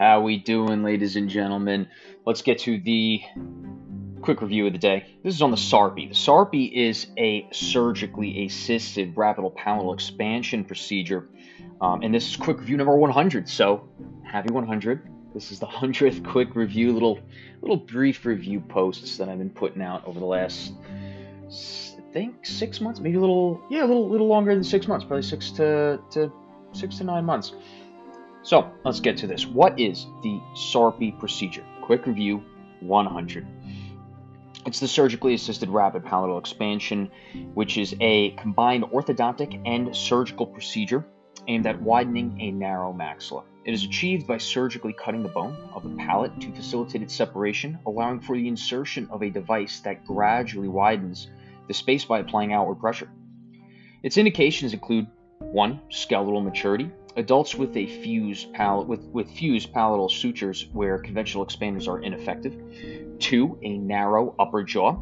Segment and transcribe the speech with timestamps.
[0.00, 1.86] How we doing, ladies and gentlemen?
[2.24, 3.20] Let's get to the
[4.22, 5.04] quick review of the day.
[5.22, 6.08] This is on the SARPE.
[6.08, 11.28] The SARPE is a surgically assisted rapid palatal expansion procedure,
[11.82, 13.46] um, and this is quick review number 100.
[13.46, 13.90] So,
[14.24, 15.06] happy 100.
[15.34, 17.18] This is the 100th quick review, little
[17.60, 22.80] little brief review posts that I've been putting out over the last I think six
[22.80, 26.00] months, maybe a little, yeah, a little, little longer than six months, probably six to,
[26.12, 26.32] to
[26.72, 27.52] six to nine months.
[28.42, 29.46] So let's get to this.
[29.46, 31.64] What is the SARPE procedure?
[31.82, 32.42] Quick review
[32.80, 33.46] 100.
[34.66, 37.10] It's the surgically assisted rapid palatal expansion,
[37.54, 41.06] which is a combined orthodontic and surgical procedure
[41.48, 43.44] aimed at widening a narrow maxilla.
[43.64, 47.78] It is achieved by surgically cutting the bone of the palate to facilitate its separation,
[47.86, 51.28] allowing for the insertion of a device that gradually widens
[51.68, 53.08] the space by applying outward pressure.
[54.02, 55.06] Its indications include
[55.38, 55.80] 1.
[55.90, 56.90] Skeletal maturity.
[57.16, 62.56] Adults with a fused palate with, with fused palatal sutures where conventional expanders are ineffective.
[63.18, 63.58] 2.
[63.62, 64.96] A narrow upper jaw.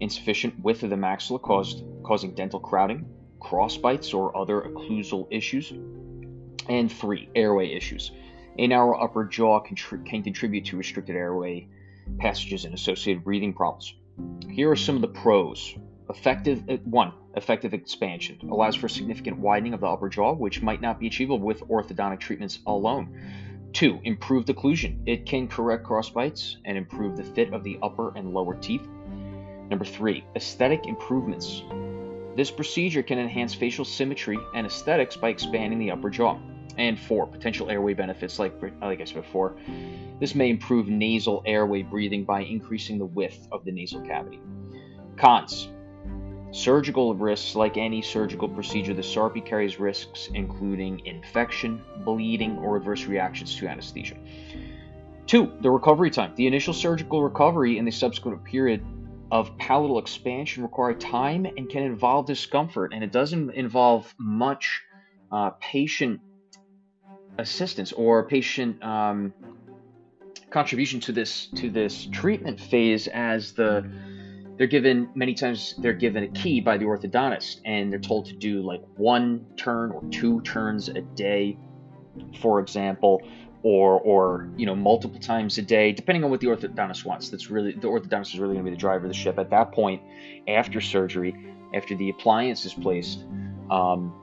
[0.00, 3.06] Insufficient width of the maxilla caused, causing dental crowding,
[3.40, 5.72] crossbites, or other occlusal issues.
[6.68, 7.28] And 3.
[7.34, 8.10] Airway issues.
[8.58, 11.68] A narrow upper jaw contri- can contribute to restricted airway
[12.18, 13.94] passages and associated breathing problems.
[14.48, 15.76] Here are some of the pros
[16.08, 20.80] Effective uh, one, effective expansion allows for significant widening of the upper jaw, which might
[20.80, 23.18] not be achievable with orthodontic treatments alone.
[23.72, 25.00] Two, improved occlusion.
[25.06, 28.86] It can correct crossbites and improve the fit of the upper and lower teeth.
[29.68, 31.62] Number three, aesthetic improvements.
[32.36, 36.38] This procedure can enhance facial symmetry and aesthetics by expanding the upper jaw.
[36.78, 39.56] And four, potential airway benefits, like, like I said before.
[40.20, 44.40] This may improve nasal airway breathing by increasing the width of the nasal cavity.
[45.16, 45.68] Cons
[46.52, 53.06] Surgical risks, like any surgical procedure, the SARPE carries risks including infection, bleeding, or adverse
[53.06, 54.16] reactions to anesthesia.
[55.26, 56.32] Two, the recovery time.
[56.36, 58.84] The initial surgical recovery and the subsequent period
[59.30, 64.82] of palatal expansion require time and can involve discomfort, and it doesn't involve much
[65.32, 66.20] uh, patient
[67.38, 69.34] assistance or patient um,
[70.50, 73.90] contribution to this to this treatment phase as the
[74.56, 78.32] they're given many times they're given a key by the orthodontist and they're told to
[78.32, 81.56] do like one turn or two turns a day
[82.40, 83.22] for example
[83.62, 87.28] or or you know multiple times a day depending on what the orthodontist wants.
[87.28, 89.38] That's really the orthodontist is really going to be the driver of the ship.
[89.38, 90.02] At that point
[90.48, 91.34] after surgery
[91.74, 93.24] after the appliance is placed
[93.70, 94.14] um,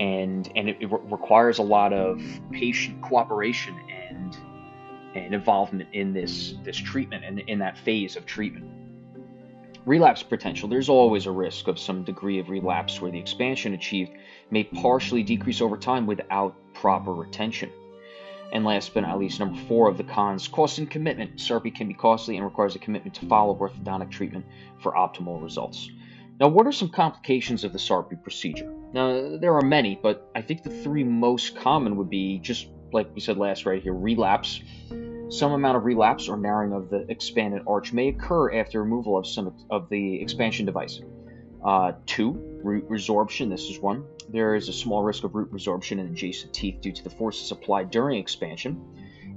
[0.00, 4.36] and and it, it re- requires a lot of patient cooperation and
[5.14, 8.81] and involvement in this this treatment and in that phase of treatment
[9.84, 10.68] Relapse potential.
[10.68, 14.12] There's always a risk of some degree of relapse where the expansion achieved
[14.50, 17.70] may partially decrease over time without proper retention.
[18.52, 21.40] And last but not least, number four of the cons cost and commitment.
[21.40, 24.44] SARPE can be costly and requires a commitment to follow orthodontic treatment
[24.80, 25.90] for optimal results.
[26.38, 28.72] Now, what are some complications of the SARPE procedure?
[28.92, 33.12] Now, there are many, but I think the three most common would be just like
[33.14, 34.60] we said last right here relapse,
[35.32, 39.26] some amount of relapse or narrowing of the expanded arch may occur after removal of
[39.26, 41.00] some of the expansion device.
[41.64, 42.32] Uh, two,
[42.62, 43.48] root resorption.
[43.48, 44.04] This is one.
[44.28, 47.50] There is a small risk of root resorption in adjacent teeth due to the forces
[47.50, 48.84] applied during expansion.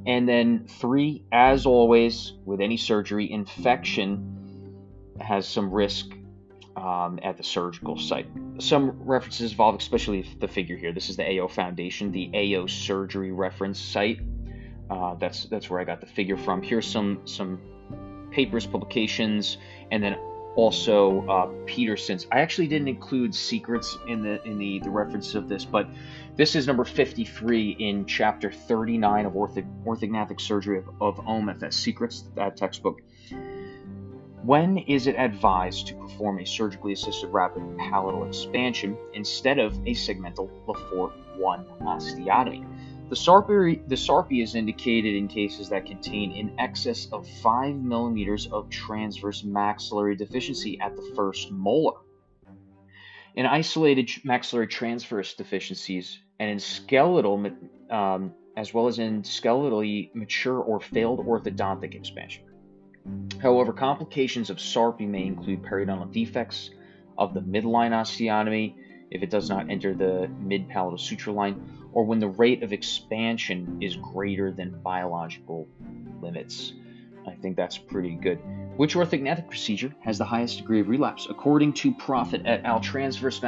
[0.05, 4.75] And then three, as always, with any surgery, infection
[5.21, 6.07] has some risk
[6.75, 8.27] um, at the surgical site.
[8.59, 10.91] Some references involve, especially the figure here.
[10.91, 14.19] This is the AO Foundation, the AO Surgery reference site.
[14.89, 16.61] Uh, that's that's where I got the figure from.
[16.61, 17.59] Here's some some
[18.31, 19.57] papers, publications,
[19.91, 20.17] and then
[20.55, 22.27] also uh, Peterson's.
[22.31, 25.87] I actually didn't include secrets in the in the, the reference of this, but
[26.35, 32.25] this is number 53 in chapter 39 of ortho, orthognathic surgery of, of OMFS secrets
[32.35, 33.01] that textbook.
[34.43, 39.95] When is it advised to perform a surgically assisted rapid palatal expansion instead of a
[39.95, 42.63] segmental Le Fort 1 osteotomy?
[43.07, 48.67] The SARPE, the is indicated in cases that contain in excess of 5 millimeters of
[48.69, 51.99] transverse maxillary deficiency at the first molar.
[53.35, 57.45] In isolated maxillary transverse deficiencies and in skeletal,
[57.91, 62.43] um, as well as in skeletally mature or failed orthodontic expansion.
[63.39, 66.71] However, complications of SARPE may include periodontal defects
[67.19, 68.73] of the midline osteotomy
[69.11, 72.73] if it does not enter the mid palatal suture line or when the rate of
[72.73, 75.67] expansion is greater than biological
[76.21, 76.73] limits.
[77.27, 78.39] I think that's pretty good.
[78.77, 81.27] Which orthognathic procedure has the highest degree of relapse?
[81.29, 83.41] According to Proffit et al., transverse,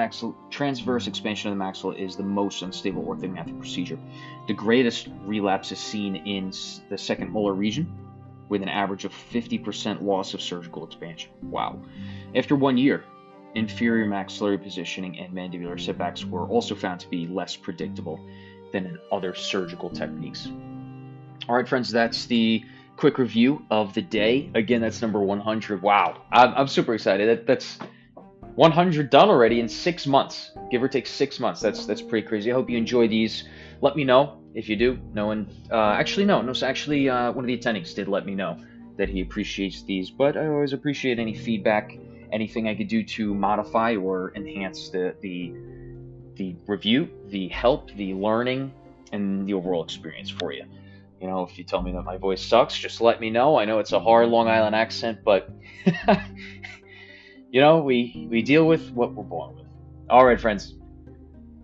[0.50, 4.00] transverse expansion of the maxilla is the most unstable orthognathic procedure.
[4.48, 6.52] The greatest relapse is seen in
[6.90, 7.94] the second molar region,
[8.50, 11.32] with an average of 50% loss of surgical expansion.
[11.44, 11.82] Wow.
[12.34, 13.04] After one year,
[13.58, 18.20] inferior maxillary positioning and mandibular setbacks were also found to be less predictable
[18.72, 20.50] than in other surgical techniques.
[21.50, 22.64] All right, friends, that's the
[22.98, 24.52] quick review of the day.
[24.54, 25.82] Again, that's number 100.
[25.82, 27.30] Wow, I'm, I'm super excited.
[27.30, 27.78] That, that's
[28.56, 31.62] 100 done already in six months, give or take six months.
[31.62, 32.52] That's that's pretty crazy.
[32.52, 33.44] I hope you enjoy these.
[33.82, 35.00] Let me know if you do.
[35.14, 36.54] No one, uh, actually, no, no.
[36.64, 38.58] Actually, uh, one of the attendings did let me know
[38.98, 41.96] that he appreciates these, but I always appreciate any feedback,
[42.32, 45.54] anything I could do to modify or enhance the the
[46.36, 48.72] the review, the help, the learning,
[49.12, 50.64] and the overall experience for you.
[51.20, 53.58] You know, if you tell me that my voice sucks, just let me know.
[53.58, 55.50] I know it's a hard Long Island accent, but
[57.52, 59.66] you know, we we deal with what we're born with.
[60.10, 60.76] All right, friends.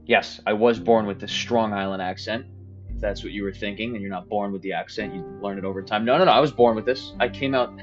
[0.06, 2.46] Yes, I was born with this strong Island accent.
[2.90, 5.58] If that's what you were thinking, and you're not born with the accent, you learn
[5.58, 6.04] it over time.
[6.04, 6.32] No, no, no.
[6.32, 7.14] I was born with this.
[7.20, 7.74] I came out.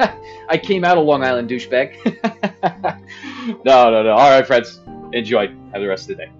[0.48, 1.96] I came out a Long Island douchebag.
[3.64, 4.10] no, no, no.
[4.12, 4.80] All right, friends.
[5.12, 5.48] Enjoy.
[5.72, 6.32] Have the rest of the day.